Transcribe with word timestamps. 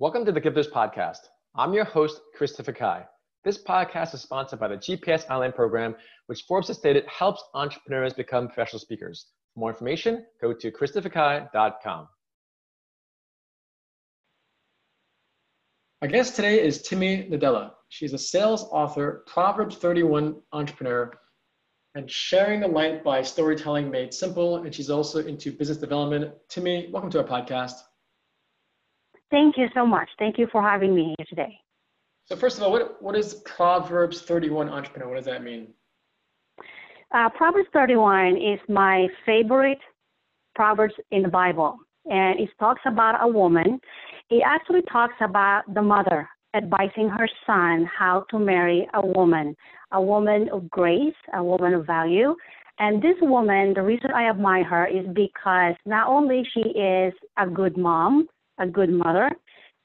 Welcome 0.00 0.24
to 0.24 0.32
the 0.32 0.40
Gifters 0.40 0.70
Podcast. 0.70 1.18
I'm 1.54 1.74
your 1.74 1.84
host, 1.84 2.22
Christopher 2.34 2.72
Kai. 2.72 3.04
This 3.44 3.62
podcast 3.62 4.14
is 4.14 4.22
sponsored 4.22 4.58
by 4.58 4.68
the 4.68 4.78
GPS 4.78 5.28
Online 5.28 5.52
program, 5.52 5.94
which 6.24 6.44
Forbes 6.48 6.68
has 6.68 6.78
stated 6.78 7.04
helps 7.04 7.44
entrepreneurs 7.52 8.14
become 8.14 8.46
professional 8.46 8.80
speakers. 8.80 9.26
For 9.52 9.60
more 9.60 9.68
information, 9.68 10.24
go 10.40 10.54
to 10.54 10.72
christopherkai.com. 10.72 12.08
Our 16.00 16.08
guest 16.08 16.34
today 16.34 16.64
is 16.64 16.78
Timi 16.78 17.30
Nadela. 17.30 17.72
She's 17.90 18.14
a 18.14 18.18
sales 18.18 18.64
author, 18.70 19.22
Proverbs 19.26 19.76
31 19.76 20.34
entrepreneur, 20.54 21.12
and 21.94 22.10
sharing 22.10 22.60
the 22.60 22.68
light 22.68 23.04
by 23.04 23.20
storytelling 23.20 23.90
made 23.90 24.14
simple. 24.14 24.62
And 24.64 24.74
she's 24.74 24.88
also 24.88 25.18
into 25.18 25.52
business 25.52 25.76
development. 25.76 26.32
Timmy, 26.48 26.88
welcome 26.90 27.10
to 27.10 27.18
our 27.18 27.42
podcast. 27.42 27.74
Thank 29.30 29.56
you 29.56 29.68
so 29.74 29.86
much. 29.86 30.08
Thank 30.18 30.38
you 30.38 30.48
for 30.50 30.62
having 30.62 30.94
me 30.94 31.14
here 31.16 31.26
today. 31.28 31.58
So 32.26 32.36
first 32.36 32.56
of 32.56 32.62
all, 32.62 32.72
what, 32.72 33.02
what 33.02 33.16
is 33.16 33.34
Proverbs 33.44 34.22
31 34.22 34.68
entrepreneur? 34.68 35.08
What 35.08 35.16
does 35.16 35.24
that 35.26 35.42
mean? 35.42 35.68
Uh, 37.12 37.28
Proverbs 37.30 37.68
31 37.72 38.36
is 38.36 38.60
my 38.68 39.08
favorite 39.26 39.80
Proverbs 40.54 40.94
in 41.10 41.22
the 41.22 41.28
Bible. 41.28 41.78
And 42.06 42.38
it 42.40 42.48
talks 42.58 42.80
about 42.86 43.22
a 43.22 43.28
woman. 43.28 43.80
It 44.30 44.42
actually 44.44 44.82
talks 44.90 45.14
about 45.20 45.62
the 45.74 45.82
mother 45.82 46.28
advising 46.54 47.08
her 47.08 47.28
son 47.46 47.88
how 47.96 48.24
to 48.30 48.38
marry 48.38 48.88
a 48.94 49.04
woman, 49.04 49.56
a 49.92 50.00
woman 50.00 50.48
of 50.52 50.68
grace, 50.70 51.14
a 51.34 51.42
woman 51.42 51.74
of 51.74 51.86
value. 51.86 52.34
And 52.78 53.02
this 53.02 53.16
woman, 53.20 53.74
the 53.74 53.82
reason 53.82 54.10
I 54.14 54.28
admire 54.28 54.64
her 54.64 54.86
is 54.86 55.06
because 55.12 55.74
not 55.84 56.08
only 56.08 56.42
she 56.52 56.60
is 56.60 57.12
a 57.38 57.46
good 57.46 57.76
mom, 57.76 58.26
a 58.60 58.66
good 58.66 58.90
mother 58.90 59.30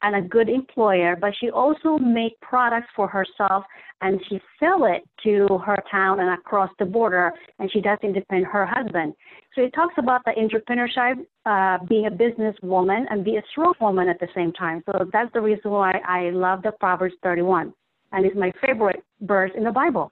and 0.02 0.16
a 0.16 0.22
good 0.22 0.50
employer, 0.50 1.16
but 1.20 1.34
she 1.40 1.50
also 1.50 1.98
make 1.98 2.40
products 2.42 2.88
for 2.96 3.08
herself 3.08 3.64
and 4.02 4.20
she 4.30 4.40
sell 4.60 4.86
it 4.86 5.04
to 5.24 5.58
her 5.60 5.78
town 5.90 6.20
and 6.20 6.30
across 6.30 6.70
the 6.78 6.86
border 6.86 7.32
and 7.60 7.72
she 7.72 7.82
doesn't 7.82 8.14
depend 8.14 8.46
her 8.46 8.66
husband. 8.66 9.14
So 9.56 9.62
it 9.62 9.74
talks 9.74 9.96
about 9.98 10.22
the 10.26 10.32
entrepreneurship, 10.32 11.26
uh, 11.46 11.84
being 11.86 12.06
a 12.08 12.12
businesswoman 12.12 13.06
and 13.10 13.24
be 13.24 13.38
a 13.38 13.44
strong 13.50 13.74
woman 13.80 14.10
at 14.10 14.20
the 14.20 14.28
same 14.36 14.52
time. 14.54 14.84
So 14.86 15.10
that's 15.12 15.32
the 15.34 15.42
reason 15.42 15.72
why 15.72 15.94
I 16.08 16.30
love 16.32 16.62
the 16.62 16.74
Proverbs 16.80 17.16
31 17.24 17.74
and 18.12 18.26
it's 18.26 18.36
my 18.36 18.52
favorite 18.62 19.04
verse 19.22 19.52
in 19.56 19.64
the 19.64 19.72
Bible. 19.72 20.12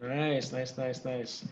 Nice, 0.00 0.52
nice, 0.52 0.76
nice, 0.76 1.04
nice. 1.04 1.44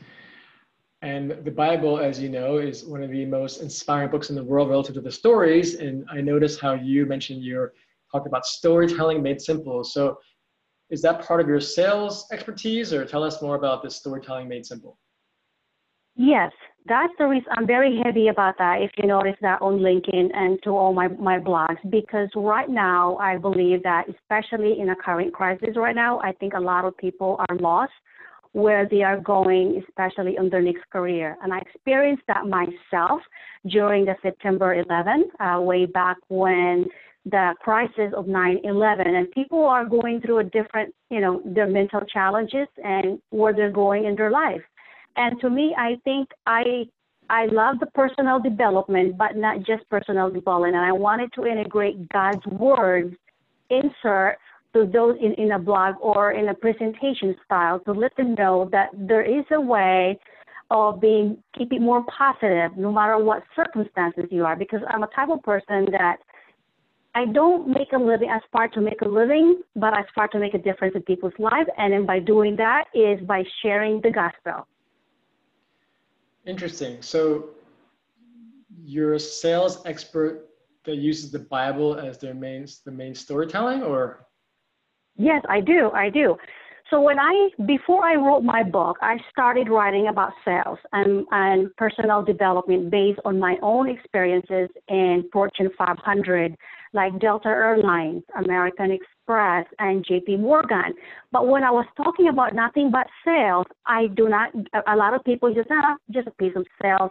And 1.06 1.30
the 1.44 1.52
Bible, 1.52 2.00
as 2.00 2.18
you 2.18 2.28
know, 2.28 2.56
is 2.56 2.84
one 2.84 3.00
of 3.00 3.12
the 3.12 3.24
most 3.24 3.62
inspiring 3.62 4.10
books 4.10 4.28
in 4.28 4.34
the 4.34 4.42
world 4.42 4.68
relative 4.70 4.96
to 4.96 5.00
the 5.00 5.12
stories. 5.12 5.76
And 5.76 6.04
I 6.10 6.20
noticed 6.20 6.58
how 6.60 6.74
you 6.74 7.06
mentioned 7.06 7.44
you're 7.44 7.74
talking 8.10 8.26
about 8.26 8.44
storytelling 8.44 9.22
made 9.22 9.40
simple. 9.40 9.84
So 9.84 10.18
is 10.90 11.00
that 11.02 11.24
part 11.24 11.40
of 11.40 11.46
your 11.46 11.60
sales 11.60 12.26
expertise 12.32 12.92
or 12.92 13.04
tell 13.04 13.22
us 13.22 13.40
more 13.40 13.54
about 13.54 13.84
this 13.84 13.94
storytelling 13.94 14.48
made 14.48 14.66
simple? 14.66 14.98
Yes, 16.16 16.50
that's 16.86 17.12
the 17.18 17.26
reason 17.26 17.52
I'm 17.56 17.68
very 17.68 18.00
heavy 18.02 18.26
about 18.26 18.58
that. 18.58 18.82
If 18.82 18.90
you 18.96 19.06
notice 19.06 19.36
that 19.42 19.62
on 19.62 19.78
LinkedIn 19.78 20.30
and 20.34 20.58
to 20.64 20.70
all 20.70 20.92
my, 20.92 21.06
my 21.06 21.38
blogs, 21.38 21.78
because 21.88 22.30
right 22.34 22.68
now 22.68 23.16
I 23.18 23.36
believe 23.36 23.80
that, 23.84 24.06
especially 24.08 24.80
in 24.80 24.88
a 24.88 24.96
current 24.96 25.32
crisis 25.32 25.76
right 25.76 25.94
now, 25.94 26.18
I 26.20 26.32
think 26.32 26.54
a 26.54 26.60
lot 26.60 26.84
of 26.84 26.96
people 26.96 27.36
are 27.48 27.56
lost 27.58 27.92
where 28.52 28.88
they 28.88 29.02
are 29.02 29.20
going, 29.20 29.82
especially 29.86 30.38
on 30.38 30.48
their 30.50 30.62
next 30.62 30.88
career. 30.90 31.36
And 31.42 31.52
I 31.52 31.58
experienced 31.58 32.24
that 32.28 32.46
myself 32.46 33.20
during 33.66 34.04
the 34.04 34.16
September 34.22 34.74
11, 34.74 35.30
uh, 35.40 35.60
way 35.60 35.86
back 35.86 36.16
when 36.28 36.86
the 37.24 37.54
crisis 37.60 38.12
of 38.16 38.26
9/11, 38.26 39.14
and 39.16 39.30
people 39.32 39.64
are 39.64 39.84
going 39.84 40.20
through 40.20 40.38
a 40.38 40.44
different, 40.44 40.94
you 41.10 41.20
know, 41.20 41.42
their 41.44 41.66
mental 41.66 42.02
challenges 42.02 42.68
and 42.82 43.20
where 43.30 43.52
they're 43.52 43.70
going 43.70 44.04
in 44.04 44.14
their 44.14 44.30
life. 44.30 44.62
And 45.16 45.40
to 45.40 45.50
me, 45.50 45.74
I 45.76 45.96
think 46.04 46.30
I 46.46 46.88
I 47.28 47.46
love 47.46 47.80
the 47.80 47.86
personal 47.86 48.38
development, 48.38 49.18
but 49.18 49.36
not 49.36 49.58
just 49.64 49.88
personal 49.88 50.30
development. 50.30 50.76
And 50.76 50.84
I 50.84 50.92
wanted 50.92 51.32
to 51.32 51.44
integrate 51.44 52.08
God's 52.10 52.46
words 52.46 53.16
insert 53.70 54.38
to 54.76 54.86
those 54.92 55.16
in, 55.20 55.32
in 55.34 55.52
a 55.52 55.58
blog 55.58 55.94
or 56.00 56.32
in 56.32 56.48
a 56.48 56.54
presentation 56.54 57.34
style 57.44 57.80
to 57.80 57.92
let 57.92 58.14
them 58.16 58.34
know 58.34 58.68
that 58.70 58.88
there 58.92 59.22
is 59.22 59.44
a 59.52 59.60
way 59.60 60.18
of 60.70 61.00
being 61.00 61.38
keep 61.56 61.72
it 61.72 61.80
more 61.80 62.04
positive 62.18 62.76
no 62.76 62.92
matter 62.92 63.16
what 63.18 63.42
circumstances 63.54 64.24
you 64.30 64.44
are 64.44 64.56
because 64.56 64.80
I'm 64.88 65.02
a 65.02 65.08
type 65.08 65.30
of 65.30 65.42
person 65.42 65.86
that 65.92 66.16
I 67.14 67.24
don't 67.24 67.68
make 67.68 67.92
a 67.94 67.98
living 67.98 68.28
as 68.28 68.42
far 68.52 68.68
to 68.68 68.80
make 68.82 69.00
a 69.00 69.08
living, 69.08 69.62
but 69.74 69.96
as 69.96 70.04
far 70.14 70.28
to 70.28 70.38
make 70.38 70.52
a 70.52 70.58
difference 70.58 70.94
in 70.94 71.00
people's 71.00 71.32
lives. 71.38 71.70
And 71.78 71.94
then 71.94 72.04
by 72.04 72.18
doing 72.18 72.56
that 72.56 72.84
is 72.92 73.18
by 73.26 73.42
sharing 73.62 74.02
the 74.02 74.10
gospel. 74.10 74.68
Interesting. 76.44 77.00
So 77.00 77.52
you're 78.84 79.14
a 79.14 79.20
sales 79.20 79.80
expert 79.86 80.50
that 80.84 80.96
uses 80.96 81.30
the 81.30 81.38
Bible 81.38 81.98
as 81.98 82.18
their 82.18 82.34
main 82.34 82.66
the 82.84 82.92
main 82.92 83.14
storytelling 83.14 83.82
or 83.82 84.25
Yes, 85.16 85.42
I 85.48 85.60
do. 85.60 85.90
I 85.92 86.10
do. 86.10 86.36
So 86.90 87.00
when 87.00 87.18
I 87.18 87.48
before 87.66 88.04
I 88.04 88.14
wrote 88.14 88.44
my 88.44 88.62
book, 88.62 88.96
I 89.00 89.16
started 89.32 89.68
writing 89.68 90.06
about 90.06 90.32
sales 90.44 90.78
and, 90.92 91.26
and 91.32 91.74
personal 91.76 92.22
development 92.22 92.90
based 92.90 93.18
on 93.24 93.40
my 93.40 93.56
own 93.60 93.88
experiences 93.88 94.68
in 94.88 95.28
Fortune 95.32 95.70
500, 95.76 96.56
like 96.92 97.18
Delta 97.18 97.48
Airlines, 97.48 98.22
American 98.44 98.92
Express, 98.92 99.66
and 99.80 100.04
J.P. 100.06 100.36
Morgan. 100.36 100.94
But 101.32 101.48
when 101.48 101.64
I 101.64 101.72
was 101.72 101.86
talking 101.96 102.28
about 102.28 102.54
nothing 102.54 102.92
but 102.92 103.08
sales, 103.24 103.66
I 103.86 104.06
do 104.14 104.28
not. 104.28 104.50
A 104.86 104.94
lot 104.94 105.12
of 105.12 105.24
people 105.24 105.52
just 105.52 105.68
ah, 105.72 105.96
just 106.12 106.28
a 106.28 106.32
piece 106.32 106.54
of 106.54 106.64
sales. 106.80 107.10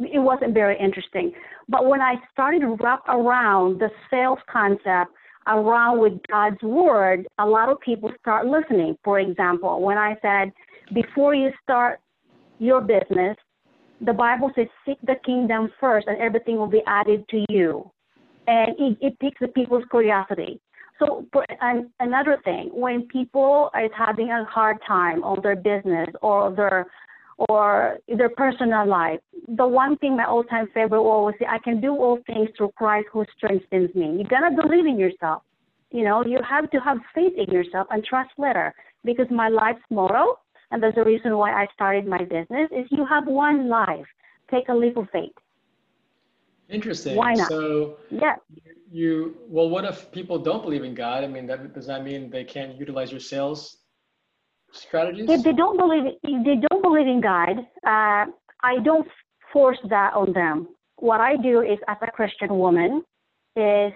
It 0.00 0.20
wasn't 0.20 0.52
very 0.52 0.78
interesting. 0.78 1.32
But 1.66 1.86
when 1.86 2.02
I 2.02 2.16
started 2.30 2.62
wrap 2.80 3.08
around 3.08 3.80
the 3.80 3.88
sales 4.10 4.38
concept 4.52 5.12
around 5.46 6.00
with 6.00 6.14
God's 6.30 6.60
word, 6.62 7.26
a 7.38 7.46
lot 7.46 7.68
of 7.68 7.80
people 7.80 8.10
start 8.20 8.46
listening. 8.46 8.96
For 9.04 9.20
example, 9.20 9.80
when 9.80 9.98
I 9.98 10.16
said, 10.22 10.52
before 10.94 11.34
you 11.34 11.50
start 11.62 12.00
your 12.58 12.80
business, 12.80 13.36
the 14.00 14.12
Bible 14.12 14.50
says, 14.54 14.66
seek 14.86 14.98
the 15.02 15.16
kingdom 15.24 15.70
first 15.80 16.06
and 16.06 16.18
everything 16.18 16.56
will 16.56 16.68
be 16.68 16.82
added 16.86 17.24
to 17.30 17.44
you. 17.48 17.90
And 18.46 18.74
it, 18.78 18.98
it 19.00 19.18
piques 19.18 19.38
the 19.40 19.48
people's 19.48 19.84
curiosity. 19.90 20.60
So, 20.98 21.26
for, 21.32 21.44
and 21.60 21.90
another 22.00 22.38
thing, 22.44 22.70
when 22.72 23.02
people 23.06 23.70
are 23.72 23.88
having 23.96 24.30
a 24.30 24.44
hard 24.44 24.78
time 24.86 25.22
on 25.22 25.38
their 25.42 25.54
business 25.54 26.08
or 26.22 26.50
their 26.54 26.86
or 27.38 27.98
their 28.08 28.30
personal 28.30 28.86
life. 28.86 29.20
The 29.46 29.66
one 29.66 29.96
thing 29.98 30.16
my 30.16 30.24
all 30.24 30.44
time 30.44 30.68
favorite 30.74 31.02
will 31.02 31.10
always 31.10 31.36
say, 31.38 31.46
I 31.48 31.58
can 31.58 31.80
do 31.80 31.92
all 31.92 32.18
things 32.26 32.48
through 32.56 32.72
Christ 32.76 33.06
who 33.12 33.24
strengthens 33.36 33.94
me. 33.94 34.18
You 34.18 34.24
gotta 34.24 34.54
believe 34.54 34.86
in 34.86 34.98
yourself. 34.98 35.42
You 35.90 36.04
know, 36.04 36.24
you 36.24 36.38
have 36.48 36.70
to 36.70 36.78
have 36.80 36.98
faith 37.14 37.32
in 37.36 37.52
yourself 37.52 37.86
and 37.90 38.04
trust 38.04 38.30
later. 38.36 38.74
Because 39.04 39.26
my 39.30 39.48
life's 39.48 39.80
motto, 39.90 40.38
and 40.70 40.82
that's 40.82 40.96
the 40.96 41.04
reason 41.04 41.36
why 41.36 41.52
I 41.52 41.66
started 41.72 42.06
my 42.06 42.18
business, 42.18 42.68
is 42.72 42.86
you 42.90 43.06
have 43.06 43.26
one 43.26 43.68
life. 43.68 44.06
Take 44.50 44.68
a 44.68 44.74
leap 44.74 44.96
of 44.96 45.08
faith. 45.10 45.32
Interesting. 46.68 47.16
Why 47.16 47.34
not? 47.34 47.48
So 47.48 47.96
yeah. 48.10 48.36
You 48.90 49.36
well, 49.48 49.70
what 49.70 49.84
if 49.84 50.10
people 50.12 50.38
don't 50.38 50.62
believe 50.62 50.82
in 50.82 50.94
God? 50.94 51.22
I 51.22 51.28
mean, 51.28 51.46
that, 51.46 51.72
does 51.72 51.86
that 51.86 52.04
mean 52.04 52.30
they 52.30 52.44
can't 52.44 52.76
utilize 52.76 53.10
your 53.10 53.20
sales 53.20 53.77
strategies? 54.72 55.28
If 55.28 55.44
they 55.44 55.52
don't 55.52 55.76
believe, 55.76 56.04
if 56.22 56.44
they 56.44 56.66
don't 56.68 56.82
believe 56.82 57.06
in 57.06 57.20
God, 57.20 57.58
uh, 57.86 58.30
I 58.62 58.78
don't 58.84 59.06
force 59.52 59.78
that 59.88 60.14
on 60.14 60.32
them. 60.32 60.68
What 60.96 61.20
I 61.20 61.36
do 61.36 61.60
is, 61.60 61.78
as 61.86 61.96
a 62.02 62.10
Christian 62.10 62.58
woman, 62.58 63.02
is 63.56 63.92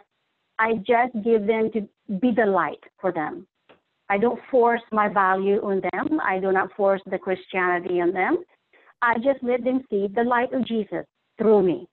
I 0.58 0.74
just 0.76 1.12
give 1.24 1.46
them 1.46 1.70
to 1.72 1.88
be 2.20 2.32
the 2.32 2.46
light 2.46 2.82
for 3.00 3.12
them. 3.12 3.46
I 4.08 4.18
don't 4.18 4.40
force 4.50 4.82
my 4.92 5.08
value 5.08 5.60
on 5.64 5.80
them. 5.92 6.20
I 6.20 6.38
do 6.38 6.52
not 6.52 6.72
force 6.76 7.00
the 7.06 7.18
Christianity 7.18 8.00
on 8.00 8.12
them. 8.12 8.44
I 9.00 9.14
just 9.16 9.42
let 9.42 9.64
them 9.64 9.82
see 9.90 10.08
the 10.14 10.22
light 10.22 10.52
of 10.52 10.66
Jesus 10.66 11.04
through 11.38 11.62
me, 11.62 11.88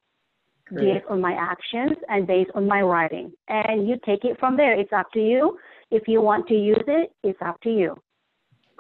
Great. 0.66 0.94
based 0.94 1.06
on 1.10 1.22
my 1.22 1.34
actions 1.34 1.98
and 2.10 2.28
based 2.28 2.52
on 2.56 2.68
my 2.68 2.82
writing. 2.82 3.32
And 3.48 3.88
you 3.88 3.98
take 4.06 4.26
it 4.26 4.40
from 4.40 4.58
there. 4.58 4.78
It's 4.80 4.94
up 4.94 5.12
to 5.14 5.20
you. 5.20 5.58
If 5.92 6.08
you 6.08 6.22
want 6.22 6.48
to 6.48 6.54
use 6.54 6.84
it, 6.88 7.12
it's 7.24 7.42
up 7.42 7.60
to 7.62 7.72
you. 7.72 7.96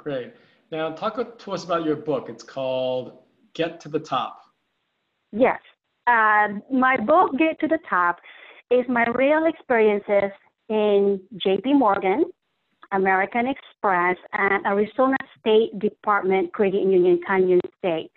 Great. 0.03 0.33
Now, 0.71 0.91
talk 0.91 1.37
to 1.39 1.51
us 1.51 1.65
about 1.65 1.83
your 1.83 1.97
book. 1.97 2.27
It's 2.29 2.43
called 2.43 3.19
Get 3.53 3.81
to 3.81 3.89
the 3.89 3.99
Top. 3.99 4.43
Yes. 5.33 5.59
Uh, 6.07 6.59
my 6.71 6.95
book, 6.97 7.37
Get 7.37 7.59
to 7.59 7.67
the 7.67 7.79
Top, 7.89 8.19
is 8.71 8.85
my 8.87 9.05
real 9.13 9.45
experiences 9.45 10.31
in 10.69 11.19
JP 11.45 11.77
Morgan, 11.77 12.23
American 12.93 13.47
Express, 13.47 14.15
and 14.31 14.65
Arizona 14.65 15.17
State 15.39 15.77
Department 15.79 16.53
Credit 16.53 16.81
Union, 16.81 17.19
Canyon 17.27 17.59
State. 17.79 18.09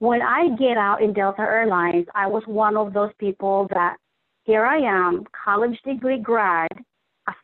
When 0.00 0.22
I 0.22 0.48
get 0.58 0.76
out 0.76 1.00
in 1.00 1.12
Delta 1.12 1.42
Airlines, 1.42 2.06
I 2.14 2.26
was 2.26 2.42
one 2.46 2.76
of 2.76 2.92
those 2.92 3.12
people 3.18 3.68
that 3.72 3.96
here 4.44 4.64
I 4.64 4.78
am, 4.78 5.24
college 5.44 5.78
degree 5.84 6.18
grad, 6.18 6.70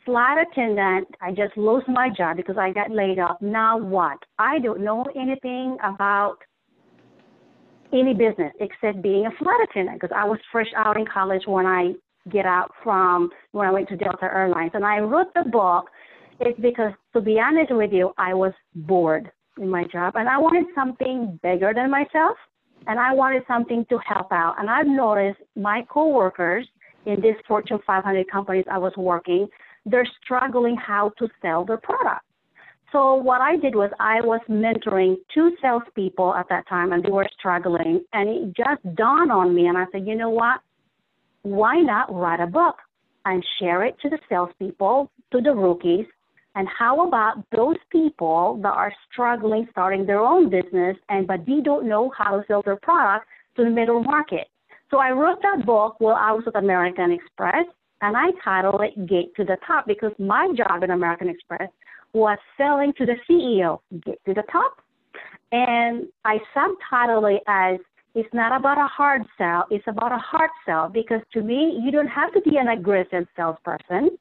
flight 0.06 0.47
attendant. 0.50 1.08
I 1.20 1.32
just 1.32 1.55
lost 1.56 1.87
my 1.88 2.08
job 2.17 2.38
because 2.38 2.56
I 2.56 2.73
got 2.73 2.91
laid 2.91 3.19
off. 3.19 3.37
Now 3.43 3.76
what? 3.76 4.19
I 4.38 4.58
don't 4.61 4.82
know 4.82 5.05
anything 5.14 5.76
about 5.85 6.38
any 7.93 8.14
business 8.14 8.53
except 8.61 9.03
being 9.03 9.26
a 9.26 9.31
flight 9.43 9.61
attendant 9.69 10.00
because 10.00 10.17
I 10.17 10.25
was 10.25 10.38
fresh 10.50 10.73
out 10.75 10.97
in 10.97 11.05
college 11.12 11.43
when 11.47 11.67
I 11.67 11.93
get 12.31 12.47
out 12.47 12.70
from 12.82 13.29
when 13.53 13.69
I 13.69 13.70
went 13.70 13.88
to 13.91 13.97
Delta 13.97 14.25
Airlines. 14.25 14.73
And 14.75 14.85
I 14.85 15.00
wrote 15.00 15.35
the 15.35 15.44
book 15.50 15.87
it's 16.41 16.59
because 16.61 16.93
to 17.14 17.20
be 17.20 17.38
honest 17.41 17.75
with 17.75 17.93
you, 17.93 18.12
I 18.19 18.35
was 18.35 18.52
bored 18.75 19.31
in 19.59 19.69
my 19.69 19.85
job 19.85 20.14
and 20.17 20.29
I 20.29 20.38
wanted 20.38 20.67
something 20.75 21.38
bigger 21.43 21.73
than 21.75 21.91
myself 21.91 22.37
and 22.87 23.00
I 23.00 23.14
wanted 23.14 23.43
something 23.49 23.87
to 23.88 23.99
help 24.06 24.31
out. 24.32 24.56
And 24.59 24.69
I've 24.69 24.87
noticed 24.87 25.41
my 25.56 25.82
coworkers 25.88 26.67
in 27.06 27.20
these 27.20 27.37
Fortune 27.49 27.79
500 27.87 28.31
companies 28.31 28.64
I 28.70 28.79
was 28.79 28.93
working, 28.97 29.49
they're 29.87 30.09
struggling 30.23 30.77
how 30.77 31.12
to 31.19 31.29
sell 31.41 31.65
their 31.65 31.79
product. 31.79 32.23
So 32.93 33.15
what 33.15 33.41
I 33.41 33.56
did 33.56 33.75
was 33.75 33.91
I 33.99 34.21
was 34.21 34.41
mentoring 34.49 35.17
two 35.33 35.56
salespeople 35.61 36.35
at 36.35 36.49
that 36.50 36.69
time, 36.69 36.93
and 36.93 37.05
they 37.05 37.11
were 37.11 37.27
struggling. 37.38 38.05
And 38.12 38.29
it 38.29 38.56
just 38.56 38.97
dawned 38.97 39.33
on 39.33 39.55
me, 39.55 39.67
and 39.67 39.79
I 39.79 39.87
said, 39.91 40.06
you 40.06 40.15
know 40.15 40.31
what? 40.31 40.61
Why 41.43 41.81
not 41.81 42.15
write 42.15 42.41
a 42.41 42.47
book 42.47 42.77
and 43.25 43.44
share 43.59 43.85
it 43.85 43.97
to 44.03 44.09
the 44.09 44.19
salespeople, 44.29 45.11
to 45.33 45.41
the 45.41 45.53
rookies? 45.53 46.06
And 46.55 46.67
how 46.69 47.06
about 47.06 47.44
those 47.55 47.77
people 47.91 48.59
that 48.62 48.73
are 48.73 48.93
struggling 49.12 49.69
starting 49.73 50.06
their 50.06 50.21
own 50.21 50.49
business 50.49 50.97
and 51.11 51.27
but 51.27 51.44
they 51.44 51.61
don't 51.61 51.87
know 51.87 52.11
how 52.17 52.37
to 52.37 52.44
sell 52.49 52.62
their 52.62 52.77
product 52.77 53.27
to 53.56 53.65
the 53.65 53.71
middle 53.71 54.03
market? 54.03 54.49
So 54.91 54.99
I 54.99 55.11
wrote 55.11 55.43
that 55.43 55.67
book 55.67 55.97
while 55.99 56.17
I 56.17 56.33
was 56.33 56.44
at 56.47 56.56
American 56.56 57.12
Express, 57.12 57.67
and 58.03 58.17
I 58.17 58.31
titled 58.45 58.81
it 58.83 59.07
Get 59.07 59.35
to 59.37 59.45
the 59.45 59.57
Top 59.67 59.87
because 59.87 60.13
my 60.19 60.53
job 60.57 60.83
in 60.83 60.91
American 60.91 61.29
Express 61.29 61.71
was 62.13 62.39
selling 62.57 62.93
to 62.99 63.07
the 63.07 63.17
CEO, 63.29 63.81
Get 64.05 64.23
to 64.27 64.35
the 64.35 64.45
Top. 64.51 64.77
And 65.53 66.07
I 66.25 66.39
subtitled 66.55 67.37
it 67.37 67.43
as 67.47 67.79
It's 68.15 68.33
not 68.33 68.59
about 68.59 68.79
a 68.79 68.87
hard 68.87 69.23
sell, 69.37 69.67
it's 69.71 69.87
about 69.87 70.13
a 70.13 70.19
hard 70.19 70.51
sell 70.65 70.89
because 70.89 71.21
to 71.35 71.43
me, 71.43 71.79
you 71.83 71.91
don't 71.91 72.09
have 72.09 72.33
to 72.33 72.41
be 72.41 72.57
an 72.57 72.69
aggressive 72.69 73.27
salesperson. 73.37 74.17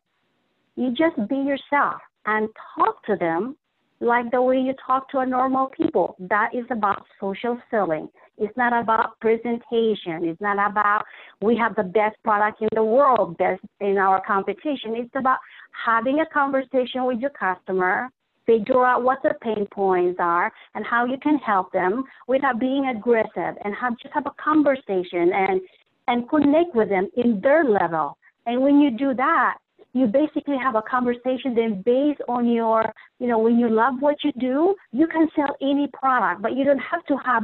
You 0.76 0.90
just 0.92 1.16
be 1.30 1.38
yourself 1.38 2.02
and 2.26 2.50
talk 2.76 3.06
to 3.06 3.16
them 3.16 3.56
like 4.00 4.30
the 4.32 4.42
way 4.42 4.58
you 4.58 4.74
talk 4.86 5.10
to 5.12 5.20
a 5.20 5.26
normal 5.26 5.68
people. 5.68 6.16
That 6.20 6.50
is 6.54 6.66
about 6.70 7.06
social 7.20 7.60
selling. 7.72 8.10
It's 8.38 8.56
not 8.58 8.74
about 8.74 9.20
presentation. 9.22 10.26
It's 10.26 10.42
not 10.42 10.58
about 10.72 11.06
we 11.42 11.56
have 11.58 11.76
the 11.76 11.84
best 11.84 12.18
product 12.24 12.62
in 12.62 12.70
the 12.74 12.84
world, 12.84 13.38
best 13.38 13.62
in 13.80 13.98
our 13.98 14.22
competition. 14.26 14.96
It's 14.96 15.16
about 15.16 15.38
having 15.86 16.20
a 16.20 16.26
conversation 16.26 17.06
with 17.06 17.20
your 17.20 17.30
customer, 17.32 18.10
figure 18.46 18.86
out 18.86 19.04
what 19.04 19.20
their 19.24 19.38
pain 19.42 19.66
points 19.72 20.20
are 20.20 20.52
and 20.76 20.86
how 20.86 21.06
you 21.06 21.18
can 21.22 21.38
help 21.38 21.72
them 21.72 22.04
without 22.28 22.60
being 22.60 22.88
aggressive 22.88 23.56
and 23.64 23.74
have 23.80 23.98
just 23.98 24.14
have 24.14 24.26
a 24.26 24.44
conversation 24.44 25.32
and 25.34 25.62
and 26.08 26.30
connect 26.30 26.76
with 26.76 26.90
them 26.90 27.10
in 27.18 27.40
their 27.42 27.64
level. 27.64 28.18
And 28.46 28.62
when 28.62 28.80
you 28.80 28.92
do 28.92 29.14
that, 29.16 29.58
you 29.96 30.08
basically 30.08 30.58
have 30.62 30.76
a 30.76 30.82
conversation 30.82 31.56
then 31.56 31.82
based 31.82 32.20
on 32.28 32.46
your, 32.50 32.84
you 33.20 33.28
know, 33.28 33.40
when 33.40 33.58
you 33.58 33.70
love 33.70 33.94
what 34.02 34.18
you 34.26 34.32
do, 34.38 34.76
you 34.92 35.08
can 35.08 35.30
sell 35.34 35.56
any 35.62 35.88
product, 35.94 36.42
but 36.42 36.54
you 36.54 36.66
don't 36.66 36.80
have 36.80 37.04
to 37.06 37.16
have 37.26 37.44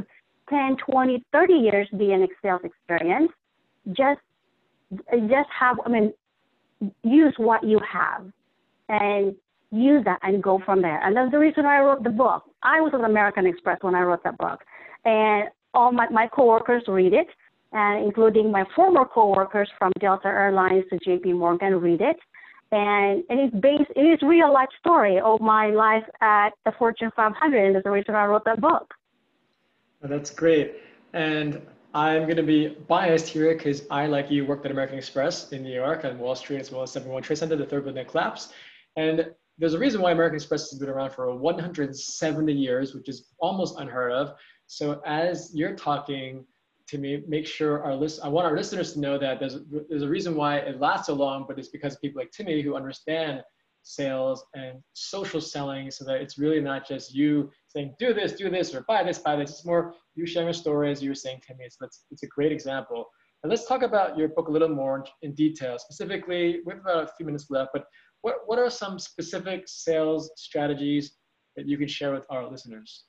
10, 0.49 0.75
20, 0.85 1.23
30 1.31 1.53
years 1.53 1.87
being 1.97 2.27
sales 2.41 2.59
experience. 2.65 3.31
Just, 3.93 4.19
just 5.29 5.49
have, 5.57 5.77
I 5.85 5.89
mean, 5.89 6.11
use 7.03 7.33
what 7.37 7.63
you 7.63 7.79
have 7.89 8.29
and 8.89 9.33
use 9.71 10.03
that 10.03 10.19
and 10.21 10.43
go 10.43 10.61
from 10.65 10.81
there. 10.81 11.01
And 11.01 11.15
that's 11.15 11.31
the 11.31 11.39
reason 11.39 11.65
I 11.65 11.79
wrote 11.79 12.03
the 12.03 12.09
book. 12.09 12.43
I 12.63 12.81
was 12.81 12.91
at 12.93 12.99
American 12.99 13.47
Express 13.47 13.77
when 13.79 13.95
I 13.95 14.01
wrote 14.01 14.25
that 14.25 14.37
book. 14.37 14.59
And 15.05 15.47
all 15.73 15.93
my, 15.93 16.09
my 16.09 16.27
coworkers 16.27 16.83
read 16.89 17.13
it, 17.13 17.27
and 17.71 18.03
including 18.03 18.51
my 18.51 18.65
former 18.75 19.05
coworkers 19.05 19.69
from 19.79 19.93
Delta 20.01 20.27
Airlines 20.27 20.83
to 20.89 20.99
JP 20.99 21.37
Morgan 21.37 21.79
read 21.79 22.01
it 22.01 22.17
and 22.71 23.23
and 23.29 23.39
it's 23.39 23.55
based 23.55 23.91
it 23.95 24.01
is 24.01 24.19
real 24.21 24.51
life 24.53 24.69
story 24.79 25.19
of 25.19 25.41
my 25.41 25.67
life 25.67 26.05
at 26.21 26.51
the 26.65 26.71
Fortune 26.77 27.11
500, 27.15 27.65
and 27.65 27.75
that's 27.75 27.83
the 27.83 27.91
reason 27.91 28.15
I 28.15 28.25
wrote 28.25 28.45
that 28.45 28.61
book. 28.61 28.93
Oh, 30.03 30.07
that's 30.07 30.31
great, 30.31 30.77
and 31.13 31.61
I'm 31.93 32.23
going 32.23 32.37
to 32.37 32.43
be 32.43 32.69
biased 32.87 33.27
here 33.27 33.53
because 33.53 33.83
I, 33.91 34.07
like 34.07 34.31
you, 34.31 34.45
worked 34.45 34.65
at 34.65 34.71
American 34.71 34.97
Express 34.97 35.51
in 35.51 35.63
New 35.63 35.73
York 35.73 36.05
and 36.05 36.17
Wall 36.17 36.35
Street 36.35 36.59
as 36.59 36.71
well 36.71 36.83
as 36.83 36.91
71 36.91 37.23
Trade 37.23 37.37
Center, 37.37 37.55
the 37.55 37.65
third 37.65 37.83
building 37.83 38.05
collapse, 38.05 38.53
and 38.95 39.27
there's 39.57 39.73
a 39.73 39.79
reason 39.79 40.01
why 40.01 40.11
American 40.11 40.37
Express 40.37 40.71
has 40.71 40.79
been 40.79 40.89
around 40.89 41.11
for 41.11 41.35
170 41.35 42.53
years, 42.53 42.95
which 42.95 43.09
is 43.09 43.27
almost 43.39 43.79
unheard 43.79 44.11
of. 44.11 44.33
So 44.65 45.01
as 45.05 45.51
you're 45.53 45.75
talking 45.75 46.45
to 46.91 46.97
me, 46.97 47.23
make 47.25 47.47
sure 47.47 47.83
our 47.83 47.95
list, 47.95 48.19
I 48.21 48.27
want 48.27 48.45
our 48.45 48.55
listeners 48.55 48.93
to 48.93 48.99
know 48.99 49.17
that 49.17 49.39
there's, 49.39 49.57
there's 49.89 50.03
a 50.03 50.09
reason 50.09 50.35
why 50.35 50.57
it 50.57 50.79
lasts 50.81 51.07
so 51.07 51.13
long, 51.13 51.45
but 51.47 51.57
it's 51.57 51.69
because 51.69 51.95
people 51.97 52.21
like 52.21 52.31
Timi 52.31 52.61
who 52.61 52.75
understand 52.75 53.41
sales 53.83 54.43
and 54.53 54.79
social 54.93 55.39
selling 55.39 55.89
so 55.89 56.03
that 56.03 56.21
it's 56.21 56.37
really 56.37 56.59
not 56.59 56.85
just 56.85 57.15
you 57.15 57.49
saying, 57.67 57.95
do 57.97 58.13
this, 58.13 58.33
do 58.33 58.49
this, 58.49 58.75
or 58.75 58.81
buy 58.89 59.03
this, 59.03 59.19
buy 59.19 59.37
this. 59.37 59.51
It's 59.51 59.65
more 59.65 59.93
you 60.15 60.25
sharing 60.25 60.49
as 60.49 61.01
you 61.01 61.09
were 61.09 61.15
saying, 61.15 61.39
Timi. 61.39 61.65
So 61.69 61.77
that's, 61.79 62.03
it's 62.11 62.23
a 62.23 62.27
great 62.27 62.51
example. 62.51 63.05
And 63.43 63.49
let's 63.49 63.65
talk 63.65 63.83
about 63.83 64.17
your 64.17 64.27
book 64.27 64.49
a 64.49 64.51
little 64.51 64.69
more 64.69 65.05
in 65.21 65.33
detail, 65.33 65.79
specifically, 65.79 66.59
we 66.65 66.73
have 66.73 66.81
about 66.81 67.03
a 67.05 67.11
few 67.15 67.25
minutes 67.25 67.47
left, 67.49 67.71
but 67.73 67.85
what, 68.21 68.35
what 68.45 68.59
are 68.59 68.69
some 68.69 68.99
specific 68.99 69.63
sales 69.65 70.29
strategies 70.35 71.13
that 71.55 71.67
you 71.67 71.77
can 71.77 71.87
share 71.87 72.13
with 72.13 72.25
our 72.29 72.47
listeners? 72.51 73.05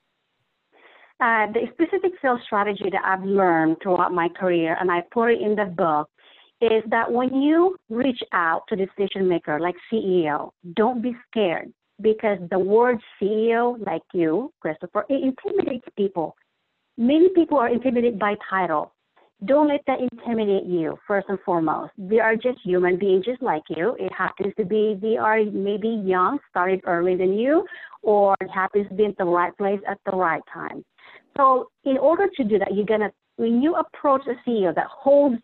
Uh, 1.21 1.47
the 1.53 1.67
specific 1.73 2.13
sales 2.21 2.41
strategy 2.45 2.89
that 2.91 3.03
I've 3.05 3.25
learned 3.25 3.77
throughout 3.83 4.13
my 4.13 4.29
career, 4.29 4.77
and 4.81 4.91
I 4.91 5.03
put 5.13 5.31
it 5.31 5.41
in 5.41 5.55
the 5.55 5.67
book, 5.67 6.09
is 6.61 6.83
that 6.91 7.11
when 7.11 7.35
you 7.35 7.77
reach 7.91 8.23
out 8.33 8.63
to 8.69 8.77
decision 8.77 9.29
maker 9.29 9.59
like 9.61 9.75
CEO, 9.93 10.51
don't 10.75 11.03
be 11.03 11.17
scared 11.29 11.73
because 12.01 12.39
the 12.51 12.59
word 12.59 12.99
CEO, 13.21 13.85
like 13.87 14.03
you, 14.13 14.53
Christopher, 14.61 15.05
it 15.09 15.23
intimidates 15.23 15.87
people. 15.97 16.37
Many 16.97 17.29
people 17.31 17.59
are 17.59 17.69
intimidated 17.69 18.19
by 18.19 18.35
title. 18.49 18.93
Don't 19.45 19.69
let 19.69 19.81
that 19.89 19.99
intimidate 20.01 20.67
you, 20.67 20.97
first 21.07 21.29
and 21.29 21.39
foremost. 21.45 21.93
They 21.99 22.21
are 22.21 22.37
just 22.37 22.59
human 22.65 22.97
beings 22.97 23.25
just 23.25 23.43
like 23.43 23.63
you. 23.69 23.97
It 23.99 24.13
happens 24.13 24.55
to 24.57 24.65
be 24.65 24.97
they 25.01 25.17
are 25.17 25.43
maybe 25.45 25.89
young, 26.05 26.39
started 26.49 26.81
earlier 26.87 27.17
than 27.17 27.33
you, 27.33 27.65
or 28.03 28.37
it 28.41 28.51
happens 28.51 28.89
to 28.89 28.95
be 28.95 29.05
in 29.05 29.15
the 29.19 29.25
right 29.25 29.57
place 29.57 29.81
at 29.89 29.99
the 30.07 30.17
right 30.17 30.43
time. 30.53 30.85
So 31.37 31.69
in 31.85 31.99
order 31.99 32.29
to 32.37 32.45
do 32.45 32.59
that, 32.59 32.75
you're 32.75 32.87
gonna 32.87 33.13
when 33.37 33.63
you 33.63 33.77
approach 33.77 34.23
a 34.27 34.49
CEO 34.49 34.75
that 34.75 34.87
holds 34.87 35.37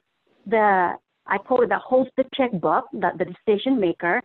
the 0.46 0.94
I 1.26 1.38
call 1.38 1.62
it 1.62 1.68
that 1.68 1.82
holds 1.82 2.10
the 2.16 2.24
checkbook, 2.34 2.84
that 2.94 3.18
the 3.18 3.26
decision 3.26 3.78
maker, 3.78 4.22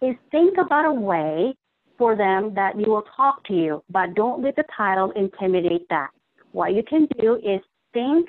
is 0.00 0.14
think 0.30 0.56
about 0.58 0.86
a 0.86 0.92
way 0.92 1.54
for 1.98 2.16
them 2.16 2.54
that 2.54 2.78
you 2.78 2.90
will 2.90 3.04
talk 3.16 3.44
to 3.44 3.54
you, 3.54 3.82
but 3.90 4.14
don't 4.14 4.42
let 4.42 4.56
the 4.56 4.64
title 4.76 5.12
intimidate 5.12 5.86
that. 5.90 6.10
What 6.52 6.74
you 6.74 6.82
can 6.82 7.08
do 7.20 7.36
is 7.36 7.60
think 7.92 8.28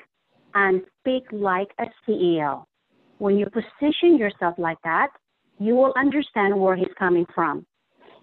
and 0.54 0.82
speak 1.00 1.24
like 1.32 1.68
a 1.78 1.86
CEO. 2.06 2.64
When 3.18 3.36
you 3.38 3.46
position 3.46 4.16
yourself 4.18 4.54
like 4.58 4.78
that, 4.84 5.08
you 5.58 5.74
will 5.74 5.92
understand 5.96 6.58
where 6.58 6.76
he's 6.76 6.94
coming 6.98 7.26
from. 7.34 7.66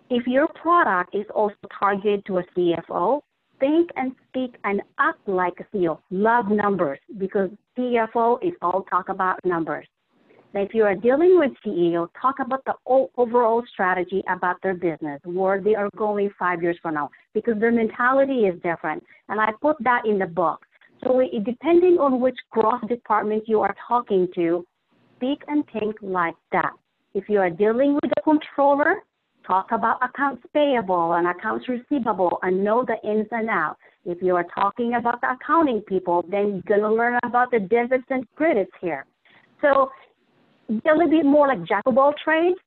If 0.10 0.26
your 0.28 0.48
product 0.48 1.16
is 1.16 1.26
also 1.34 1.56
targeted 1.78 2.26
to 2.28 2.38
a 2.38 2.44
CFO, 2.56 3.22
think 3.60 3.90
and 3.96 4.14
speak 4.30 4.56
and 4.64 4.82
act 5.00 5.28
like 5.28 5.54
a 5.60 5.76
CEO. 5.76 6.00
Love 6.10 6.50
numbers 6.50 7.00
because 7.18 7.50
CFO 7.78 8.38
is 8.46 8.54
all 8.62 8.84
talk 8.90 9.10
about 9.10 9.40
numbers. 9.46 9.88
Now, 10.54 10.62
if 10.62 10.74
you 10.74 10.84
are 10.86 10.96
dealing 10.96 11.38
with 11.38 11.52
CEO, 11.66 12.08
talk 12.20 12.36
about 12.40 12.64
the 12.66 12.76
overall 13.18 13.62
strategy 13.74 14.24
about 14.30 14.56
their 14.64 14.74
business, 14.74 15.20
where 15.26 15.60
they 15.62 15.76
are 15.76 15.90
going 15.98 16.30
five 16.40 16.64
years 16.64 16.78
from 16.82 16.94
now, 16.94 17.10
because 17.34 17.60
their 17.60 17.74
mentality 17.74 18.46
is 18.46 18.56
different. 18.62 19.04
And 19.28 19.42
I 19.42 19.52
put 19.62 19.76
that 19.82 20.06
in 20.06 20.18
the 20.18 20.28
book. 20.28 20.66
So 21.04 21.22
depending 21.44 21.98
on 22.00 22.22
which 22.22 22.38
cross 22.52 22.82
department 22.88 23.44
you 23.48 23.60
are 23.62 23.76
talking 23.86 24.30
to, 24.36 24.66
speak 25.18 25.42
and 25.50 25.66
think 25.74 25.96
like 26.02 26.36
that. 26.54 26.72
If 27.14 27.28
you 27.28 27.40
are 27.40 27.50
dealing 27.50 27.96
with 27.96 28.12
a 28.18 28.22
controller, 28.22 29.04
talk 29.46 29.68
about 29.72 29.98
accounts 30.04 30.44
payable 30.54 31.14
and 31.14 31.28
accounts 31.28 31.68
receivable 31.68 32.40
and 32.44 32.64
know 32.64 32.86
the 32.86 32.98
ins 33.10 33.28
and 33.32 33.50
outs. 33.50 33.80
If 34.06 34.22
you 34.22 34.36
are 34.36 34.46
talking 34.54 34.96
about 34.96 35.22
the 35.22 35.32
accounting 35.32 35.82
people, 35.82 36.24
then 36.30 36.62
you're 36.66 36.78
going 36.78 36.82
to 36.82 36.94
learn 36.94 37.18
about 37.24 37.52
the 37.52 37.60
debits 37.60 38.06
and 38.10 38.26
credits 38.36 38.72
here. 38.82 39.06
So 39.62 39.90
a 40.70 40.74
little 40.74 41.10
bit 41.10 41.26
more 41.26 41.48
like 41.48 41.64
jack 41.68 41.84
of 41.86 41.98
all 41.98 42.14
trades, 42.24 42.58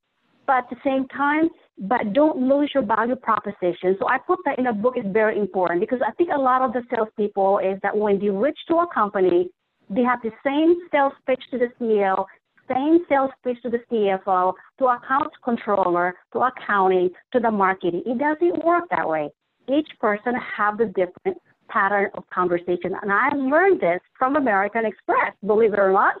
but 0.47 0.57
at 0.57 0.69
the 0.69 0.75
same 0.83 1.07
time, 1.09 1.49
but 1.77 2.13
don't 2.13 2.37
lose 2.37 2.71
your 2.73 2.83
value 2.83 3.15
proposition. 3.15 3.95
So 3.99 4.07
I 4.07 4.17
put 4.17 4.39
that 4.45 4.59
in 4.59 4.67
a 4.67 4.73
book 4.73 4.95
is 4.97 5.05
very 5.07 5.39
important 5.39 5.79
because 5.79 5.99
I 6.05 6.11
think 6.13 6.29
a 6.33 6.39
lot 6.39 6.61
of 6.61 6.73
the 6.73 6.81
salespeople 6.93 7.59
is 7.59 7.79
that 7.83 7.95
when 7.95 8.19
they 8.19 8.29
reach 8.29 8.59
to 8.67 8.75
a 8.77 8.87
company, 8.93 9.49
they 9.89 10.03
have 10.03 10.19
the 10.21 10.31
same 10.45 10.75
sales 10.91 11.13
pitch 11.25 11.41
to 11.51 11.57
the 11.57 11.69
CEO, 11.79 12.25
same 12.69 12.99
sales 13.09 13.31
pitch 13.43 13.57
to 13.63 13.69
the 13.69 13.79
CFO, 13.91 14.53
to 14.79 14.85
accounts 14.85 15.35
controller, 15.43 16.15
to 16.33 16.39
accounting, 16.39 17.09
to 17.33 17.39
the 17.39 17.51
marketing. 17.51 18.03
It 18.05 18.17
doesn't 18.17 18.63
work 18.63 18.85
that 18.91 19.07
way. 19.07 19.29
Each 19.67 19.89
person 19.99 20.33
have 20.57 20.77
the 20.77 20.85
different 20.85 21.37
pattern 21.69 22.09
of 22.15 22.23
conversation. 22.33 22.95
And 23.01 23.11
I 23.11 23.29
learned 23.35 23.79
this 23.79 23.99
from 24.17 24.35
American 24.35 24.85
Express, 24.85 25.33
believe 25.45 25.73
it 25.73 25.79
or 25.79 25.91
not, 25.91 26.15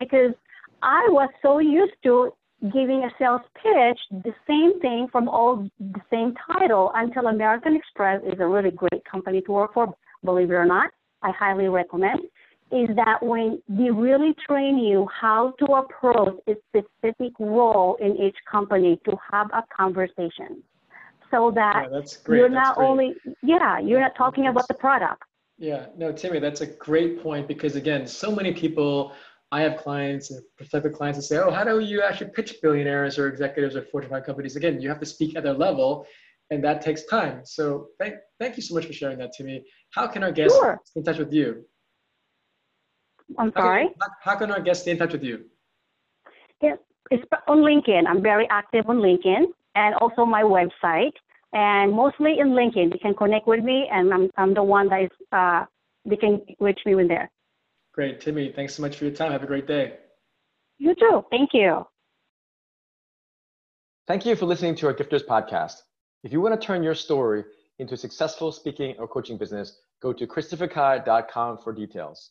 because 0.00 0.32
I 0.82 1.06
was 1.10 1.28
so 1.42 1.58
used 1.58 1.94
to 2.04 2.32
giving 2.72 3.04
a 3.04 3.10
sales 3.18 3.42
pitch, 3.62 3.98
the 4.10 4.32
same 4.46 4.80
thing 4.80 5.08
from 5.12 5.28
all 5.28 5.68
the 5.78 6.00
same 6.10 6.34
title 6.50 6.90
until 6.94 7.26
American 7.26 7.76
Express 7.76 8.22
is 8.24 8.40
a 8.40 8.46
really 8.46 8.70
great 8.70 9.04
company 9.04 9.42
to 9.42 9.52
work 9.52 9.74
for, 9.74 9.94
believe 10.24 10.50
it 10.50 10.54
or 10.54 10.64
not. 10.64 10.90
I 11.22 11.30
highly 11.30 11.68
recommend 11.68 12.20
is 12.72 12.88
that 12.96 13.22
when 13.22 13.62
they 13.68 13.90
really 13.90 14.34
train 14.46 14.78
you 14.78 15.06
how 15.20 15.52
to 15.58 15.66
approach 15.74 16.40
a 16.48 16.54
specific 16.68 17.32
role 17.38 17.96
in 18.00 18.16
each 18.16 18.36
company 18.50 19.00
to 19.04 19.16
have 19.30 19.48
a 19.52 19.62
conversation 19.74 20.62
so 21.30 21.50
that 21.54 21.74
yeah, 21.74 22.00
you're 22.28 22.48
that's 22.48 22.66
not 22.66 22.76
great. 22.76 22.86
only 22.86 23.14
yeah 23.42 23.78
you're 23.78 24.00
not 24.00 24.14
talking 24.16 24.46
about 24.48 24.66
the 24.68 24.74
product. 24.74 25.22
Yeah 25.58 25.86
no 25.96 26.12
timi 26.12 26.40
that's 26.40 26.62
a 26.62 26.66
great 26.66 27.22
point 27.22 27.48
because 27.48 27.76
again 27.76 28.06
so 28.06 28.34
many 28.34 28.52
people 28.52 29.12
i 29.52 29.60
have 29.60 29.76
clients 29.76 30.30
and 30.30 30.42
prospective 30.56 30.92
clients 30.92 31.18
that 31.18 31.24
say 31.24 31.38
oh 31.38 31.50
how 31.50 31.64
do 31.64 31.80
you 31.80 32.02
actually 32.02 32.30
pitch 32.30 32.56
billionaires 32.62 33.18
or 33.18 33.28
executives 33.28 33.76
or 33.76 33.82
fortune 33.82 34.10
5 34.10 34.24
companies? 34.24 34.56
Again 34.56 34.80
you 34.80 34.88
have 34.88 35.00
to 35.00 35.06
speak 35.06 35.36
at 35.36 35.42
their 35.42 35.54
level 35.54 36.06
and 36.50 36.62
that 36.62 36.82
takes 36.82 37.04
time. 37.06 37.40
So 37.44 37.88
thank, 37.98 38.16
thank 38.38 38.56
you 38.56 38.62
so 38.62 38.74
much 38.74 38.84
for 38.86 38.92
sharing 38.92 39.18
that 39.18 39.32
to 39.34 39.44
me 39.44 39.64
how 39.90 40.06
can 40.06 40.22
our 40.22 40.32
guests 40.32 40.58
sure. 40.58 40.80
stay 40.84 41.00
in 41.00 41.04
touch 41.04 41.18
with 41.18 41.32
you 41.32 41.64
i'm 43.38 43.52
sorry 43.56 43.84
how 43.84 43.90
can, 43.90 44.10
how 44.22 44.36
can 44.36 44.50
our 44.50 44.60
guests 44.60 44.82
stay 44.82 44.92
in 44.92 44.98
touch 44.98 45.12
with 45.12 45.22
you 45.22 45.44
yeah, 46.62 46.76
it's 47.10 47.24
on 47.48 47.58
linkedin 47.58 48.06
i'm 48.08 48.22
very 48.22 48.46
active 48.50 48.88
on 48.88 48.98
linkedin 48.98 49.44
and 49.74 49.94
also 49.96 50.24
my 50.24 50.42
website 50.42 51.12
and 51.54 51.92
mostly 51.92 52.38
in 52.40 52.48
LinkedIn. 52.48 52.92
You 52.92 52.98
can 53.00 53.14
connect 53.14 53.46
with 53.46 53.62
me, 53.64 53.88
and 53.90 54.12
I'm, 54.12 54.30
I'm 54.36 54.52
the 54.52 54.62
one 54.62 54.88
that 54.88 55.02
is, 55.02 55.10
uh, 55.32 55.64
they 56.04 56.16
can 56.16 56.42
reach 56.60 56.80
me 56.84 56.92
in 57.00 57.08
there. 57.08 57.30
Great. 57.92 58.20
Timi, 58.20 58.54
thanks 58.54 58.74
so 58.74 58.82
much 58.82 58.96
for 58.96 59.04
your 59.04 59.14
time. 59.14 59.32
Have 59.32 59.44
a 59.44 59.46
great 59.46 59.68
day. 59.68 59.98
You 60.78 60.94
too. 60.96 61.24
Thank 61.30 61.50
you. 61.54 61.86
Thank 64.06 64.26
you 64.26 64.34
for 64.36 64.46
listening 64.46 64.74
to 64.76 64.88
our 64.88 64.94
Gifters 64.94 65.24
podcast. 65.24 65.76
If 66.24 66.32
you 66.32 66.40
want 66.40 66.60
to 66.60 66.66
turn 66.66 66.82
your 66.82 66.94
story 66.94 67.44
into 67.78 67.94
a 67.94 67.96
successful 67.96 68.50
speaking 68.50 68.96
or 68.98 69.06
coaching 69.06 69.38
business, 69.38 69.78
go 70.02 70.12
to 70.12 70.26
christopherkai.com 70.26 71.58
for 71.58 71.72
details. 71.72 72.30